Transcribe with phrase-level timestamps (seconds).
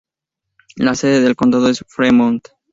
[0.77, 2.43] La sede del condado es Fremont.